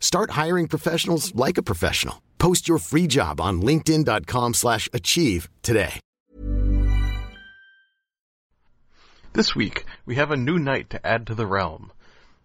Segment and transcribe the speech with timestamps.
[0.00, 2.20] Start hiring professionals like a professional.
[2.38, 6.00] Post your free job on linkedin.com/achieve slash achieve today.
[9.34, 11.92] This week, we have a new knight to add to the realm.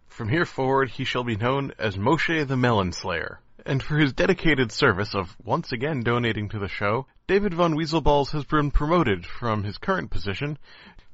[0.08, 3.39] From here forward, he shall be known as Moshe the Melon Slayer.
[3.66, 8.31] And for his dedicated service of once again donating to the show, David von Weaselballs
[8.31, 10.59] has been promoted from his current position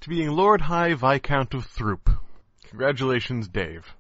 [0.02, 2.10] to being Lord High Viscount of Throop.
[2.70, 3.94] Congratulations, Dave.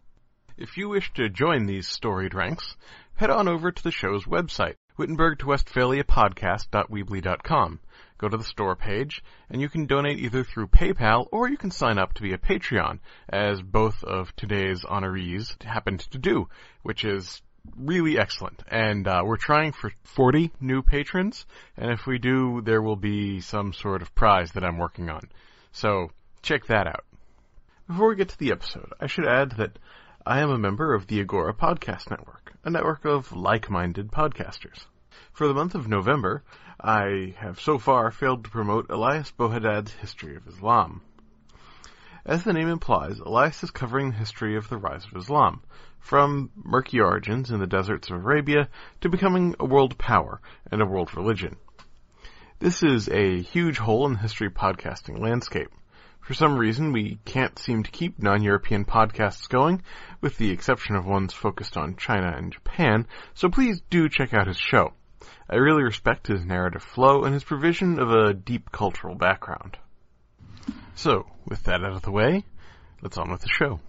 [0.61, 2.75] If you wish to join these storied ranks,
[3.15, 7.79] head on over to the show's website, Wittenberg to Westphalia podcast.weebly.com.
[8.17, 11.71] Go to the store page, and you can donate either through PayPal or you can
[11.71, 16.49] sign up to be a Patreon, as both of today's honorees happened to do,
[16.83, 17.41] which is
[17.77, 18.61] really excellent.
[18.67, 21.45] And uh, we're trying for 40 new patrons,
[21.77, 25.21] and if we do, there will be some sort of prize that I'm working on.
[25.71, 27.05] So check that out.
[27.88, 29.79] Before we get to the episode, I should add that
[30.25, 34.86] I am a member of the Agora Podcast Network, a network of like-minded podcasters.
[35.31, 36.44] For the month of November,
[36.80, 41.02] I have so far failed to promote Elias Belhaddad's History of Islam.
[42.25, 45.62] As the name implies, Elias is covering the history of the rise of Islam,
[46.00, 48.68] from murky origins in the deserts of Arabia
[49.00, 51.56] to becoming a world power and a world religion.
[52.59, 55.69] This is a huge hole in the history podcasting landscape.
[56.29, 59.81] For some reason, we can't seem to keep non-European podcasts going,
[60.22, 64.45] with the exception of ones focused on China and Japan, so please do check out
[64.45, 64.94] his show.
[65.50, 69.79] I really respect his narrative flow and his provision of a deep cultural background.
[70.94, 72.44] So, with that out of the way,
[73.01, 73.79] let's on with the show.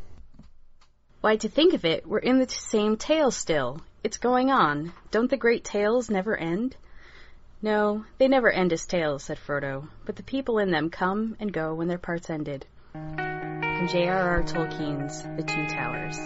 [1.21, 3.83] Why, to think of it, we're in the same tale still.
[4.03, 4.95] It's going on.
[5.11, 6.75] Don't the great tales never end?
[7.63, 11.53] No, they never end as tales, said Frodo, but the people in them come and
[11.53, 12.65] go when their parts ended.
[12.93, 14.43] From J.R.R.
[14.45, 16.19] Tolkien's The Two Towers.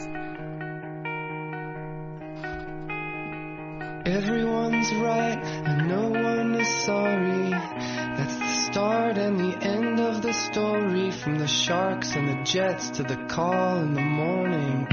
[4.06, 7.50] Everyone's right and no one is sorry.
[7.50, 11.10] That's the start and the end of the story.
[11.10, 14.86] From the sharks and the jets to the call in the morning.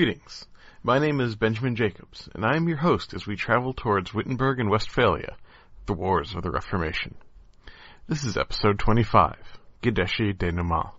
[0.00, 0.46] Greetings.
[0.82, 4.58] My name is Benjamin Jacobs, and I am your host as we travel towards Wittenberg
[4.58, 5.36] and Westphalia,
[5.84, 7.16] the Wars of the Reformation.
[8.08, 9.36] This is episode 25,
[9.82, 10.92] Guideschi Denouement.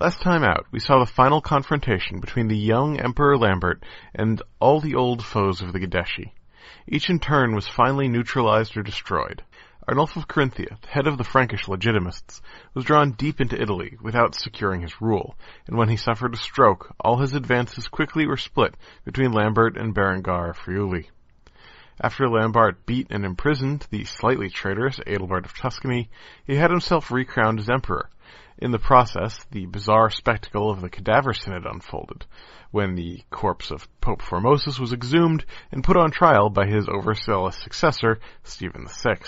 [0.00, 3.84] Last time out, we saw the final confrontation between the young Emperor Lambert
[4.14, 6.32] and all the old foes of the Guideschi.
[6.88, 9.42] Each in turn was finally neutralized or destroyed.
[9.88, 12.40] Arnulf of Carinthia, the head of the Frankish legitimists,
[12.74, 15.36] was drawn deep into Italy without securing his rule,
[15.68, 19.94] and when he suffered a stroke, all his advances quickly were split between Lambert and
[19.94, 21.08] Berengar of Friuli.
[22.00, 26.10] After Lambert beat and imprisoned the slightly traitorous Adelbert of Tuscany,
[26.44, 28.10] he had himself recrowned as emperor.
[28.58, 32.26] In the process, the bizarre spectacle of the cadaver synod unfolded,
[32.72, 37.56] when the corpse of Pope Formosus was exhumed and put on trial by his overzealous
[37.56, 39.18] successor, Stephen VI.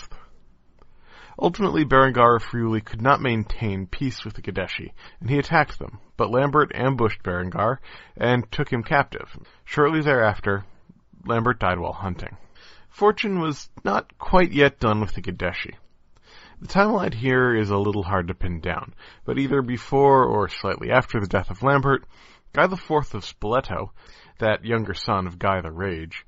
[1.41, 6.00] Ultimately, Berengar of Friuli could not maintain peace with the Guideschi, and he attacked them,
[6.17, 7.79] but Lambert ambushed Berengar
[8.17, 9.38] and took him captive.
[9.64, 10.64] Shortly thereafter,
[11.25, 12.37] Lambert died while hunting.
[12.88, 15.76] Fortune was not quite yet done with the Guideschi.
[16.61, 18.94] The timeline here is a little hard to pin down,
[19.25, 22.05] but either before or slightly after the death of Lambert,
[22.52, 23.91] Guy IV of Spoleto,
[24.38, 26.26] that younger son of Guy the Rage,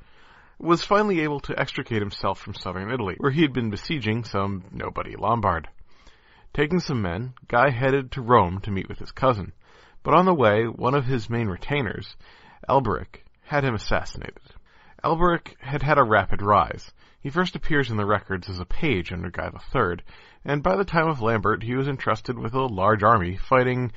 [0.61, 4.65] was finally able to extricate himself from southern Italy, where he had been besieging some
[4.71, 5.69] nobody Lombard.
[6.53, 9.53] Taking some men, Guy headed to Rome to meet with his cousin,
[10.03, 12.15] but on the way, one of his main retainers,
[12.69, 14.43] Alberic, had him assassinated.
[15.03, 16.93] Alberic had had a rapid rise.
[17.21, 19.99] He first appears in the records as a page under Guy III,
[20.45, 23.93] and by the time of Lambert he was entrusted with a large army fighting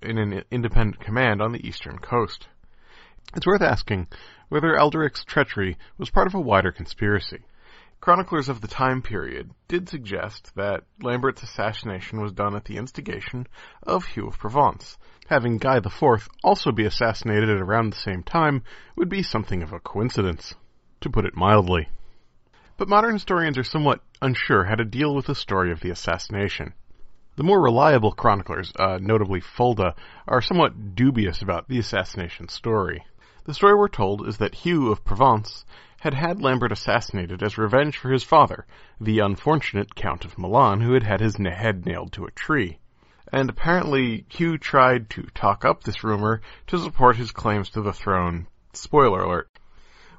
[0.00, 2.48] in an independent command on the eastern coast.
[3.34, 4.06] It's worth asking
[4.48, 7.42] whether Alberic's treachery was part of a wider conspiracy.
[8.00, 13.46] Chroniclers of the time period did suggest that Lambert's assassination was done at the instigation
[13.82, 14.98] of Hugh of Provence.
[15.28, 18.62] Having Guy IV also be assassinated at around the same time
[18.94, 20.54] would be something of a coincidence,
[21.00, 21.88] to put it mildly.
[22.76, 26.74] But modern historians are somewhat unsure how to deal with the story of the assassination.
[27.36, 29.94] The more reliable chroniclers, uh, notably Fulda,
[30.28, 33.04] are somewhat dubious about the assassination story.
[33.46, 35.64] The story we're told is that Hugh of Provence
[36.00, 38.66] had had Lambert assassinated as revenge for his father,
[39.00, 42.80] the unfortunate Count of Milan, who had had his head nailed to a tree.
[43.32, 47.92] And apparently Hugh tried to talk up this rumor to support his claims to the
[47.92, 48.48] throne.
[48.72, 49.55] Spoiler alert.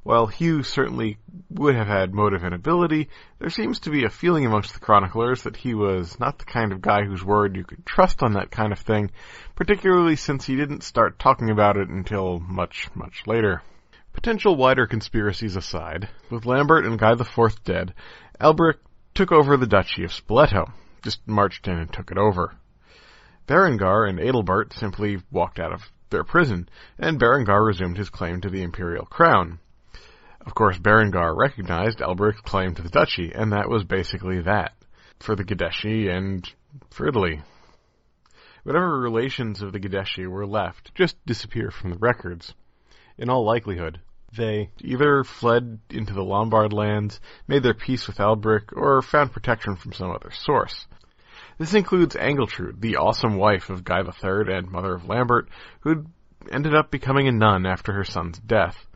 [0.08, 1.18] While Hugh certainly
[1.50, 3.10] would have had motive and ability,
[3.40, 6.72] there seems to be a feeling amongst the chroniclers that he was not the kind
[6.72, 9.12] of guy whose word you could trust on that kind of thing,
[9.56, 13.62] particularly since he didn't start talking about it until much, much later.
[14.14, 17.94] Potential wider conspiracies aside, with Lambert and Guy IV dead,
[18.40, 18.78] Alberic
[19.14, 20.72] took over the Duchy of Spoleto,
[21.04, 22.56] just marched in and took it over.
[23.46, 28.50] Berengar and Adelbert simply walked out of their prison, and Berengar resumed his claim to
[28.50, 29.60] the imperial crown.
[30.48, 34.74] Of course, Berengar recognized Alberic's claim to the duchy, and that was basically that
[35.20, 36.50] for the Guideschi and
[36.90, 37.42] for Italy.
[38.64, 42.54] Whatever relations of the Guideschi were left just disappear from the records.
[43.18, 44.00] In all likelihood,
[44.38, 47.20] they either fled into the Lombard lands,
[47.50, 50.88] made their peace with Alberic, or found protection from some other source.
[51.58, 55.50] This includes Angiltrude, the awesome wife of Guy III and mother of Lambert,
[55.82, 56.06] who
[56.50, 58.87] ended up becoming a nun after her son's death.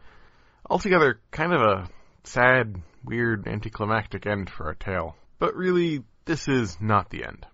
[0.69, 1.89] Altogether, kind of a
[2.23, 5.15] sad, weird, anticlimactic end for our tale.
[5.39, 7.45] But really, this is not the end.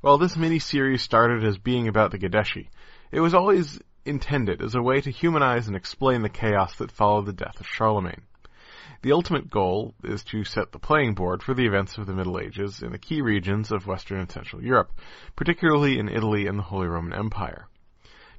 [0.00, 2.68] While this mini-series started as being about the Guideschi,
[3.12, 7.26] it was always intended as a way to humanize and explain the chaos that followed
[7.26, 8.22] the death of Charlemagne.
[9.02, 12.40] The ultimate goal is to set the playing board for the events of the Middle
[12.40, 14.92] Ages in the key regions of Western and Central Europe,
[15.36, 17.68] particularly in Italy and the Holy Roman Empire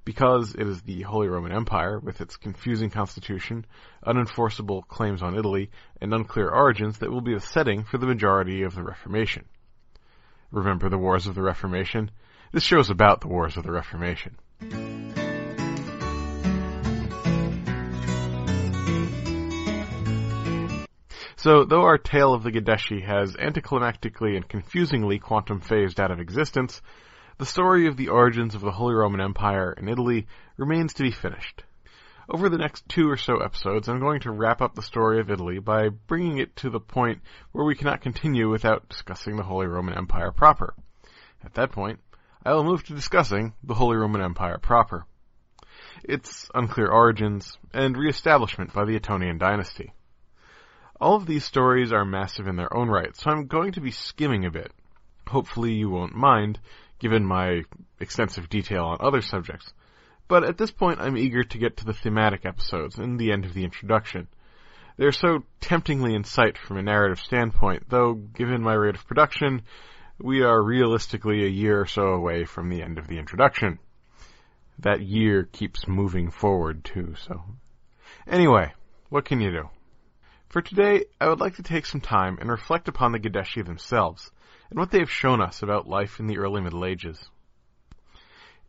[0.05, 3.65] because it is the Holy Roman Empire, with its confusing constitution,
[4.05, 5.69] unenforceable claims on Italy,
[6.01, 9.45] and unclear origins that will be the setting for the majority of the Reformation.
[10.51, 12.11] Remember the Wars of the Reformation?
[12.51, 14.37] This show is about the Wars of the Reformation.
[21.43, 26.21] So, though our tale of the Guideschi has anticlimactically and confusingly quantum phased out of
[26.21, 26.81] existence,
[27.37, 30.27] the story of the origins of the Holy Roman Empire in Italy
[30.57, 31.63] remains to be finished.
[32.29, 35.29] Over the next two or so episodes, I'm going to wrap up the story of
[35.29, 37.21] Italy by bringing it to the point
[37.51, 40.73] where we cannot continue without discussing the Holy Roman Empire proper.
[41.43, 41.99] At that point,
[42.45, 45.05] I will move to discussing the Holy Roman Empire proper.
[46.03, 49.93] Its unclear origins and reestablishment by the Ottonian dynasty.
[51.01, 53.91] All of these stories are massive in their own right, so I'm going to be
[53.91, 54.71] skimming a bit.
[55.27, 56.59] Hopefully you won't mind,
[57.03, 57.63] given my
[57.99, 59.73] extensive detail on other subjects.
[60.29, 63.43] But at this point, I'm eager to get to the thematic episodes and the end
[63.43, 64.29] of the introduction.
[64.95, 69.63] They're so temptingly in sight from a narrative standpoint, though given my rate of production,
[70.17, 73.79] we are realistically a year or so away from the end of the introduction.
[74.79, 77.43] That year keeps moving forward too, so.
[78.25, 78.71] Anyway,
[79.09, 79.69] what can you do?
[80.47, 84.31] For today, I would like to take some time and reflect upon the Guideschi themselves,
[84.73, 87.29] and what they have shown us about life in the early Middle Ages.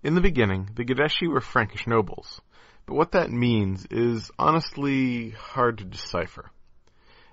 [0.03, 2.43] In the beginning, the Guideschi were Frankish nobles,
[2.85, 6.51] but what that means is honestly hard to decipher.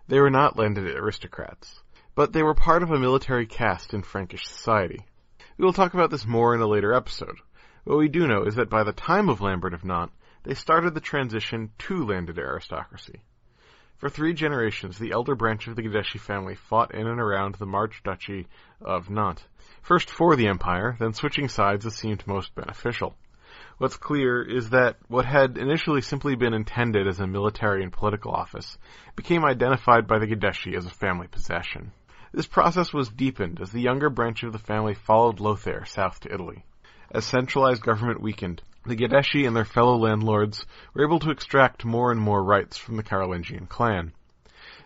[0.08, 1.82] They were not landed aristocrats,
[2.16, 5.06] but they were part of a military caste in Frankish society.
[5.58, 7.40] We will talk about this more in a later episode.
[7.84, 10.94] What we do know is that by the time of Lambert of Nantes, they started
[10.94, 13.22] the transition to landed aristocracy.
[14.02, 17.68] For three generations, the elder branch of the Guideschi family fought in and around the
[17.68, 18.48] March-duchy
[18.82, 19.46] of Nantes,
[19.84, 23.16] first for the empire, then switching sides as seemed most beneficial.
[23.78, 28.32] What's clear is that what had initially simply been intended as a military and political
[28.32, 28.76] office
[29.16, 31.92] became identified by the Guideschi as a family possession.
[32.34, 36.34] This process was deepened as the younger branch of the family followed Lothair south to
[36.34, 36.66] Italy.
[37.14, 42.10] As centralized government weakened, the Guideschi and their fellow landlords were able to extract more
[42.10, 44.14] and more rights from the Carolingian clan.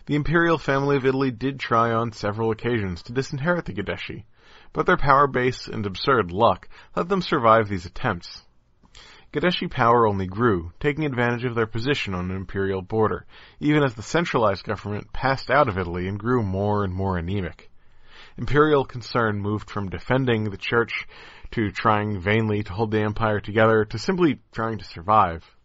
[0.06, 4.24] The imperial family of Italy did try on several occasions to disinherit the Guideschi,
[4.72, 8.42] but their power base and absurd luck let them survive these attempts.
[9.32, 13.24] Guideschi power only grew, taking advantage of their position on an imperial border,
[13.60, 17.70] even as the centralized government passed out of Italy and grew more and more anemic.
[18.38, 21.06] Imperial concern moved from defending the church
[21.52, 25.56] to trying vainly to hold the empire together to simply trying to survive.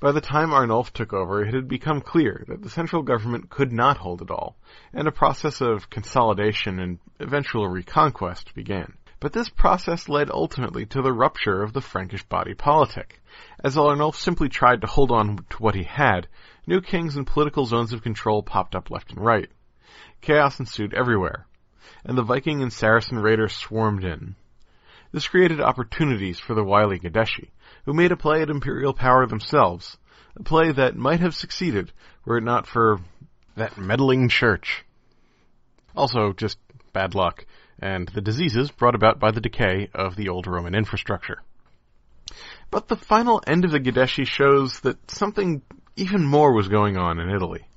[0.00, 3.72] By the time Arnulf took over, it had become clear that the central government could
[3.72, 4.56] not hold it all,
[4.92, 8.98] and a process of consolidation and eventual reconquest began.
[9.20, 13.22] But this process led ultimately to the rupture of the Frankish body politic.
[13.62, 16.28] As Arnulf simply tried to hold on to what he had,
[16.66, 19.50] new kings and political zones of control popped up left and right.
[20.20, 21.46] Chaos ensued everywhere,
[22.04, 24.36] and the Viking and Saracen raiders swarmed in.
[25.14, 27.50] This created opportunities for the wily Guideschi,
[27.84, 29.96] who made a play at imperial power themselves,
[30.34, 31.92] a play that might have succeeded
[32.24, 32.98] were it not for
[33.54, 34.84] that meddling church.
[35.94, 36.58] Also, just
[36.92, 37.46] bad luck
[37.78, 41.42] and the diseases brought about by the decay of the old Roman infrastructure.
[42.72, 45.62] But the final end of the Guideschi shows that something
[45.94, 47.68] even more was going on in Italy.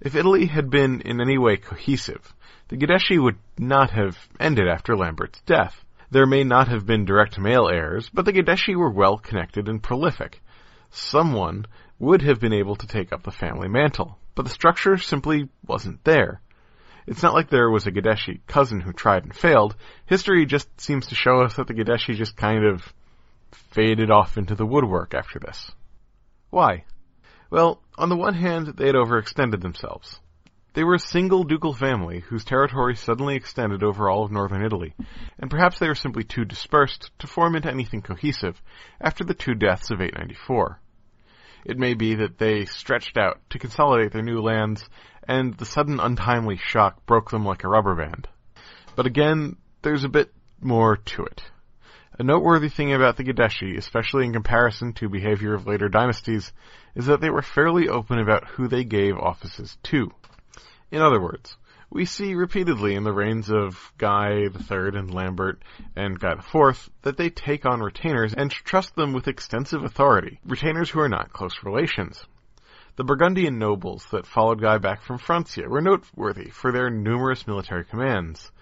[0.00, 2.34] If Italy had been in any way cohesive,
[2.66, 5.83] the Guideschi would not have ended after Lambert's death.
[6.10, 9.82] There may not have been direct male heirs, but the Guideschi were well connected and
[9.82, 10.42] prolific.
[10.90, 11.66] Someone
[11.98, 16.04] would have been able to take up the family mantle, but the structure simply wasn't
[16.04, 16.40] there.
[17.06, 19.76] It's not like there was a Guideschi cousin who tried and failed.
[20.06, 22.92] History just seems to show us that the Guideschi just kind of
[23.52, 25.70] faded off into the woodwork after this.
[26.50, 26.84] Why?
[27.50, 30.20] Well, on the one hand, they had overextended themselves.
[30.74, 34.94] They were a single ducal family whose territory suddenly extended over all of northern Italy,
[35.38, 38.60] and perhaps they were simply too dispersed to form into anything cohesive
[39.00, 40.80] after the two deaths of 894.
[41.64, 44.88] It may be that they stretched out to consolidate their new lands
[45.28, 48.26] and the sudden untimely shock broke them like a rubber band.
[48.96, 51.42] But again, there's a bit more to it.
[52.18, 56.52] A noteworthy thing about the Guideschi, especially in comparison to behavior of later dynasties,
[56.96, 60.10] is that they were fairly open about who they gave offices to.
[60.94, 61.56] In other words,
[61.90, 65.60] we see repeatedly in the reigns of Guy III and Lambert
[65.96, 70.90] and Guy IV that they take on retainers and trust them with extensive authority, retainers
[70.90, 72.24] who are not close relations.
[72.94, 77.84] The Burgundian nobles that followed Guy back from Francia were noteworthy for their numerous military
[77.84, 78.52] commands.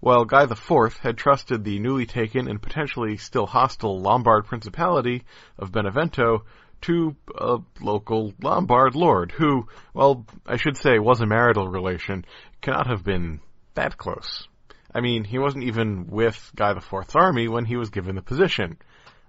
[0.00, 5.24] While Guy IV had trusted the newly taken and potentially still hostile Lombard Principality
[5.58, 6.46] of Benevento
[6.84, 12.24] to a local Lombard lord who, well, I should say was a marital relation,
[12.60, 13.40] cannot have been
[13.74, 14.48] that close.
[14.94, 18.78] I mean, he wasn't even with Guy IV's army when he was given the position.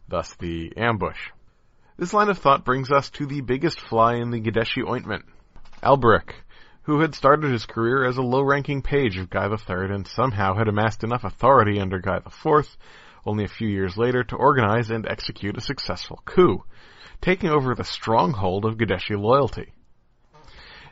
[0.08, 1.30] Thus the ambush.
[1.98, 5.26] This line of thought brings us to the biggest fly in the Guideschi ointment.
[5.82, 6.36] Alberic,
[6.84, 10.68] who had started his career as a low-ranking page of Guy III and somehow had
[10.68, 12.78] amassed enough authority under Guy IV,
[13.26, 16.64] only a few years later, to organize and execute a successful coup,
[17.26, 19.74] taking over the stronghold of Guideschi loyalty.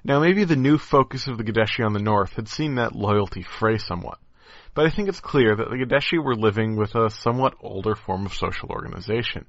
[0.03, 3.43] Now maybe the new focus of the Guideschi on the north had seen that loyalty
[3.43, 4.17] fray somewhat,
[4.73, 8.25] but I think it's clear that the Guideschi were living with a somewhat older form
[8.25, 9.45] of social organization.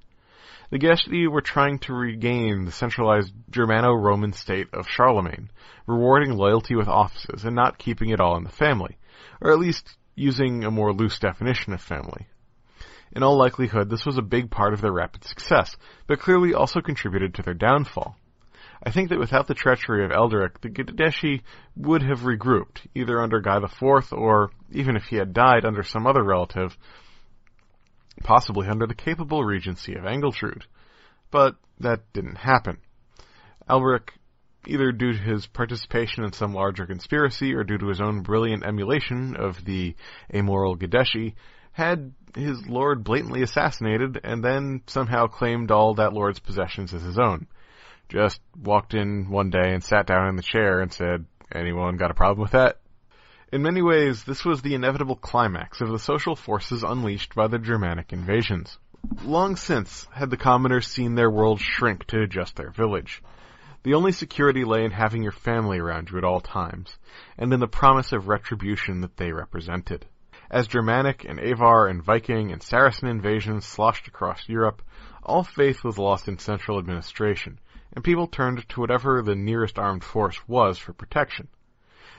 [0.70, 5.48] The Guideschi were trying to regain the centralized Germano-Roman state of Charlemagne,
[5.86, 8.98] rewarding loyalty with offices and not keeping it all in the family,
[9.40, 12.26] or at least using a more loose definition of family.
[13.14, 16.80] In all likelihood, this was a big part of their rapid success, but clearly also
[16.80, 18.16] contributed to their downfall.
[18.82, 21.42] I think that without the treachery of Alberic, the Guideschi
[21.76, 26.06] would have regrouped, either under Guy IV or, even if he had died, under some
[26.06, 26.76] other relative,
[28.22, 30.64] possibly under the capable regency of Angiltrude.
[31.30, 32.78] But that didn't happen.
[33.68, 34.12] Alberic,
[34.66, 38.64] either due to his participation in some larger conspiracy or due to his own brilliant
[38.64, 39.94] emulation of the
[40.32, 41.34] amoral Guideschi,
[41.74, 47.18] had his lord blatantly assassinated and then somehow claimed all that lord's possessions as his
[47.18, 47.46] own.
[48.08, 52.10] Just walked in one day and sat down in the chair and said, anyone got
[52.10, 52.80] a problem with that?
[53.52, 57.58] In many ways, this was the inevitable climax of the social forces unleashed by the
[57.58, 58.78] Germanic invasions.
[59.22, 63.22] Long since had the commoners seen their world shrink to just their village.
[63.82, 66.96] The only security lay in having your family around you at all times,
[67.36, 70.06] and in the promise of retribution that they represented.
[70.54, 74.82] As Germanic and Avar and Viking and Saracen invasions sloshed across Europe,
[75.24, 77.58] all faith was lost in central administration,
[77.92, 81.48] and people turned to whatever the nearest armed force was for protection.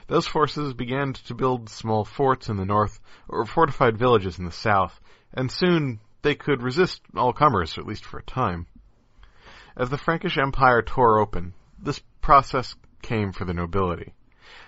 [0.08, 4.52] Those forces began to build small forts in the north or fortified villages in the
[4.52, 5.00] south,
[5.32, 8.66] and soon they could resist all comers, at least for a time.
[9.78, 14.12] As the Frankish Empire tore open, this process came for the nobility.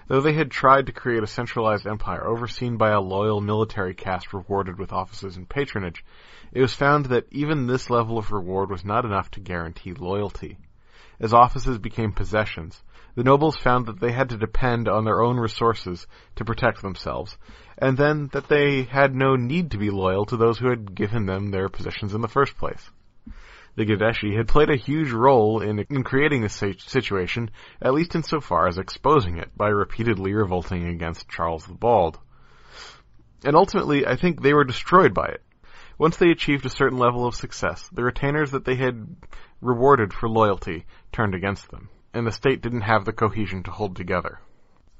[0.09, 4.33] Though they had tried to create a centralized empire overseen by a loyal military caste
[4.33, 6.03] rewarded with offices and patronage,
[6.51, 10.57] it was found that even this level of reward was not enough to guarantee loyalty.
[11.21, 12.83] As offices became possessions,
[13.17, 17.37] the nobles found that they had to depend on their own resources to protect themselves,
[17.77, 21.27] and then that they had no need to be loyal to those who had given
[21.27, 22.91] them their positions in the first place.
[23.79, 27.49] The Guideschi had played a huge role in, in creating this situation,
[27.81, 32.19] at least insofar as exposing it by repeatedly revolting against Charles the Bald.
[33.45, 35.45] And ultimately, I think they were destroyed by it.
[35.97, 39.15] Once they achieved a certain level of success, the retainers that they had
[39.61, 43.95] rewarded for loyalty turned against them, and the state didn't have the cohesion to hold
[43.95, 44.41] together.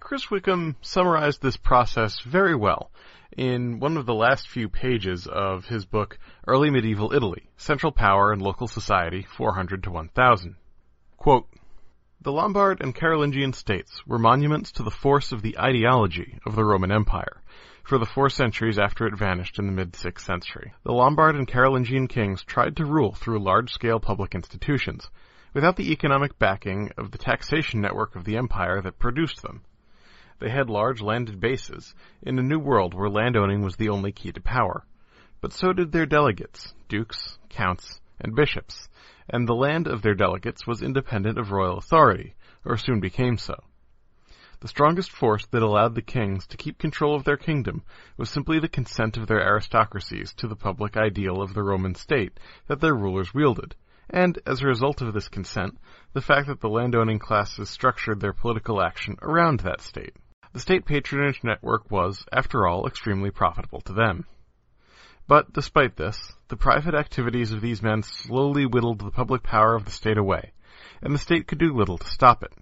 [0.09, 2.91] Chris Wickham summarized this process very well
[3.37, 8.33] in one of the last few pages of his book, Early Medieval Italy, Central Power
[8.33, 10.57] and Local Society, 400 to 1000.
[11.19, 11.47] Quote,
[12.23, 16.65] the Lombard and Carolingian states were monuments to the force of the ideology of the
[16.65, 17.43] Roman Empire,
[17.83, 20.73] for the four centuries after it vanished in the mid-6th century.
[20.85, 25.11] The Lombard and Carolingian kings tried to rule through large-scale public institutions,
[25.53, 29.61] without the economic backing of the taxation network of the empire that produced them.
[30.41, 34.31] They had large landed bases, in a new world where landowning was the only key
[34.31, 34.85] to power.
[35.41, 38.89] But so did their delegates, dukes, counts, and bishops,
[39.29, 43.65] and the land of their delegates was independent of royal authority, or soon became so.
[44.61, 47.83] The strongest force that allowed the kings to keep control of their kingdom
[48.17, 52.39] was simply the consent of their aristocracies to the public ideal of the Roman state
[52.69, 53.75] that their rulers wielded,
[54.09, 55.79] and, as a result of this consent,
[56.13, 60.15] the fact that the landowning classes structured their political action around that state.
[60.53, 64.25] The state patronage network was, after all, extremely profitable to them.
[65.27, 69.85] But despite this, the private activities of these men slowly whittled the public power of
[69.85, 70.53] the state away,
[71.03, 72.53] and the state could do little to stop it.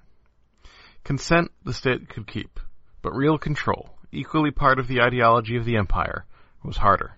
[1.05, 2.59] Consent the state could keep,
[3.03, 6.27] but real control, equally part of the ideology of the empire,
[6.65, 7.15] was harder.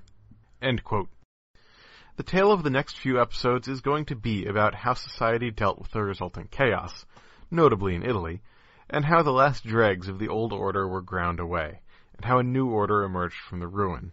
[0.60, 5.78] The tale of the next few episodes is going to be about how society dealt
[5.78, 7.06] with the resulting chaos,
[7.50, 8.42] notably in Italy,
[8.90, 11.80] and how the last dregs of the old order were ground away,
[12.16, 14.12] and how a new order emerged from the ruin.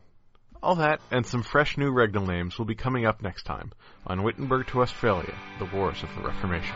[0.61, 3.71] All that and some fresh new regnal names will be coming up next time
[4.07, 6.75] on Wittenberg to Westphalia, the Wars of the Reformation.